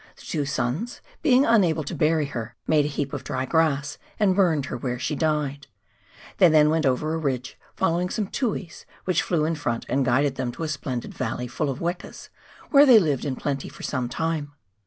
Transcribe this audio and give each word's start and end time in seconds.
The 0.15 0.23
two 0.23 0.45
sons, 0.47 0.99
being 1.21 1.45
unable 1.45 1.83
to 1.83 1.93
bury 1.93 2.25
her, 2.25 2.55
made 2.65 2.85
a 2.85 2.87
heap 2.87 3.13
of 3.13 3.23
dry 3.23 3.45
grass 3.45 3.99
and 4.19 4.35
burned 4.35 4.65
her 4.65 4.75
where 4.75 4.97
she 4.97 5.15
died. 5.15 5.67
They 6.39 6.49
then 6.49 6.71
went 6.71 6.87
over 6.87 7.13
a 7.13 7.19
ridge, 7.19 7.55
following 7.75 8.09
some 8.09 8.25
tuis 8.25 8.85
which 9.05 9.21
flew 9.21 9.45
in 9.45 9.53
front 9.53 9.85
and 9.87 10.03
guided 10.03 10.37
them 10.37 10.51
to 10.53 10.63
a 10.63 10.67
splendid 10.67 11.13
valley 11.13 11.47
full 11.47 11.69
of 11.69 11.81
wekas, 11.81 12.29
where 12.71 12.87
they 12.87 12.97
lived 12.97 13.25
in 13.25 13.35
plenty 13.35 13.69
for 13.69 13.83
some 13.83 14.09
time. 14.09 14.53